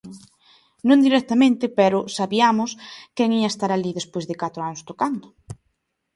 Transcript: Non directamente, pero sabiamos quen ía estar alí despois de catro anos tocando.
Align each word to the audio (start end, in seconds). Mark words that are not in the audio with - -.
Non 0.87 0.99
directamente, 1.07 1.65
pero 1.79 1.99
sabiamos 2.17 2.69
quen 3.15 3.29
ía 3.39 3.51
estar 3.53 3.71
alí 3.73 3.91
despois 3.95 4.25
de 4.27 4.39
catro 4.41 4.61
anos 4.67 4.85
tocando. 4.89 5.27